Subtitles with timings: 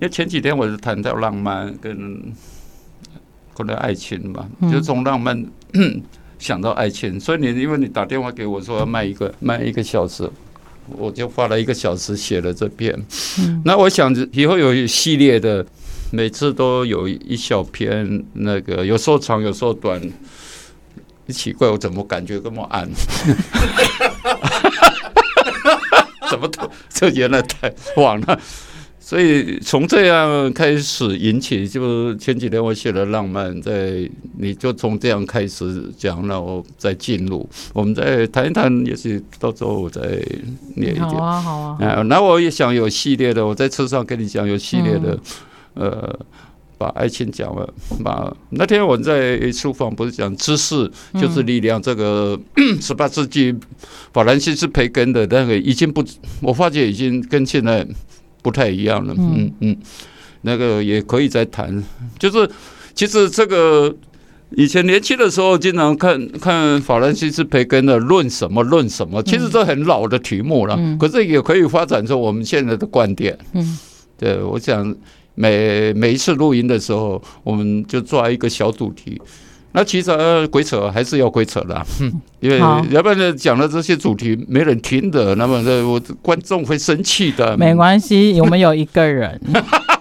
[0.00, 2.32] 因为前几天我是谈到浪漫跟
[3.54, 5.44] 可能爱情嘛，就从浪漫
[6.38, 10.30] 想到爱情，所以你因为你打电话给我说要卖一个卖一个小时，
[10.86, 12.96] 我就花了一个小时写了这篇。
[13.64, 15.66] 那我想以后有一系列的，
[16.12, 20.00] 每次都有一小篇，那个有时候长有时候短。
[21.30, 22.88] 奇怪，我怎么感觉这么暗？
[26.30, 28.40] 怎么都这原来太晚了，
[29.08, 40.02] 所以从这样开始引起，就前几天我写了浪漫，在你就从这样开始讲，然后再进入，我们再谈一谈，也许到时候我再
[40.76, 41.08] 念一点。
[41.08, 42.02] 好啊，好啊。
[42.02, 45.18] 那我也想有系列的，我在车上跟你讲有系列的，
[45.72, 46.18] 呃。
[46.80, 50.88] 把爱情讲了，把那天我在书房不是讲知识
[51.20, 52.38] 就是力量，这个
[52.80, 53.52] 十八世纪
[54.12, 56.04] 法兰西斯培根的那个已经不，
[56.40, 57.84] 我发觉已经跟现在
[58.42, 59.14] 不太一样了。
[59.16, 59.76] 嗯嗯，
[60.42, 61.82] 那个也可以再谈，
[62.18, 62.50] 就是
[62.94, 63.94] 其实这个
[64.50, 73.38] 以前年轻的时候经常看看法兰西斯培根的论什么论什么，其实这很老的题目了，可是也可以发展出我们现在的观点。
[73.52, 73.78] 嗯，
[74.18, 74.94] 对，我想。
[75.40, 79.22] 每每一次录音的时候，我们就抓一个小主题。
[79.72, 81.84] 那其实鬼扯还是要鬼扯的，
[82.40, 82.58] 因为
[82.90, 87.56] 要不然，讲了这些主题没人听的，那么这，我观众会生气的。
[87.56, 89.40] 没关系，我们有一个人。